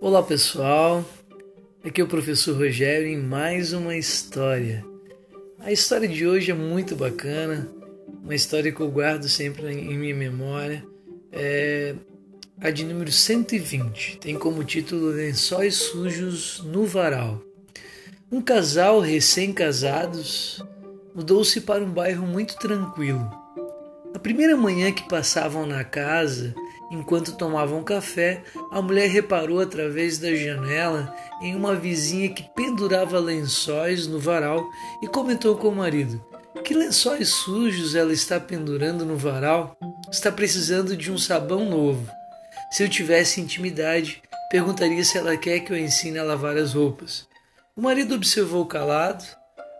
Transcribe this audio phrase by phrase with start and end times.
[0.00, 1.04] Olá pessoal,
[1.84, 4.84] aqui é o professor Rogério em mais uma história.
[5.60, 7.68] A história de hoje é muito bacana,
[8.22, 10.84] uma história que eu guardo sempre em minha memória.
[11.32, 11.94] É
[12.60, 17.42] a de número 120, tem como título Lençóis Sujos no Varal.
[18.30, 20.64] Um casal recém-casados
[21.14, 23.30] mudou-se para um bairro muito tranquilo.
[24.12, 26.54] Na primeira manhã que passavam na casa,
[26.90, 34.06] Enquanto tomavam café, a mulher reparou através da janela em uma vizinha que pendurava lençóis
[34.06, 34.68] no varal
[35.02, 36.24] e comentou com o marido:
[36.62, 39.76] Que lençóis sujos ela está pendurando no varal?
[40.10, 42.08] Está precisando de um sabão novo.
[42.70, 47.26] Se eu tivesse intimidade, perguntaria se ela quer que eu ensine a lavar as roupas.
[47.76, 49.24] O marido observou calado,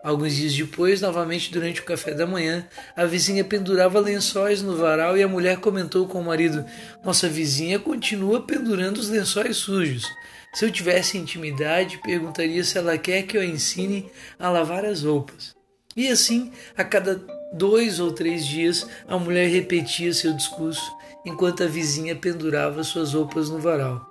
[0.05, 2.63] Alguns dias depois, novamente durante o café da manhã,
[2.95, 6.63] a vizinha pendurava lençóis no varal e a mulher comentou com o marido:
[7.03, 10.05] Nossa vizinha continua pendurando os lençóis sujos.
[10.53, 15.55] Se eu tivesse intimidade, perguntaria se ela quer que eu ensine a lavar as roupas.
[15.97, 17.19] E assim, a cada
[17.51, 20.85] dois ou três dias, a mulher repetia seu discurso
[21.25, 24.07] enquanto a vizinha pendurava suas roupas no varal.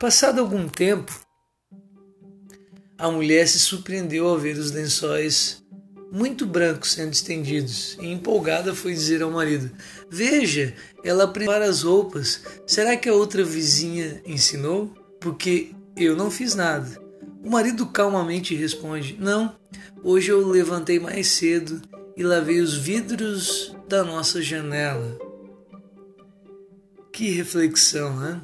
[0.00, 1.12] Passado algum tempo,
[2.98, 5.62] a mulher se surpreendeu ao ver os lençóis
[6.14, 9.70] muito brancos sendo estendidos e empolgada foi dizer ao marido:
[10.08, 12.40] Veja, ela prepara as roupas.
[12.66, 14.94] Será que a outra vizinha ensinou?
[15.20, 17.02] Porque eu não fiz nada.
[17.42, 19.56] O marido calmamente responde: Não,
[20.04, 21.82] hoje eu levantei mais cedo
[22.16, 25.18] e lavei os vidros da nossa janela.
[27.12, 28.40] Que reflexão, né?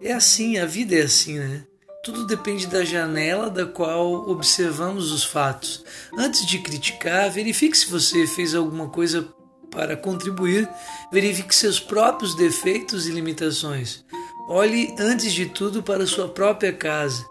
[0.00, 1.66] É assim, a vida é assim, né?
[2.06, 5.84] Tudo depende da janela da qual observamos os fatos.
[6.16, 9.28] Antes de criticar, verifique se você fez alguma coisa
[9.72, 10.68] para contribuir,
[11.10, 14.04] verifique seus próprios defeitos e limitações.
[14.48, 17.26] Olhe antes de tudo para sua própria casa,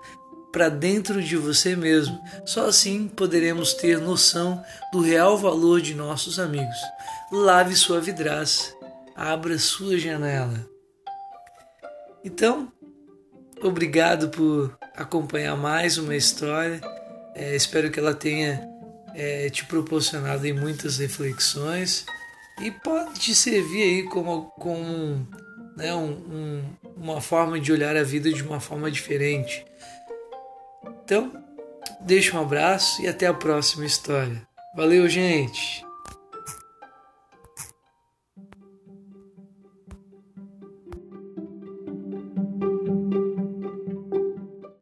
[0.51, 2.19] para dentro de você mesmo.
[2.45, 4.61] Só assim poderemos ter noção
[4.91, 6.75] do real valor de nossos amigos.
[7.31, 8.73] Lave sua vidraça,
[9.15, 10.67] abra sua janela.
[12.25, 12.73] Então,
[13.61, 16.81] Obrigado por acompanhar mais uma história.
[17.33, 18.67] É, espero que ela tenha
[19.13, 22.05] é, te proporcionado muitas reflexões
[22.61, 25.27] e pode te servir aí como, como
[25.75, 26.63] né, um, um,
[26.95, 29.65] uma forma de olhar a vida de uma forma diferente.
[31.03, 31.31] Então,
[32.01, 34.41] deixa um abraço e até a próxima história.
[34.75, 35.84] Valeu, gente!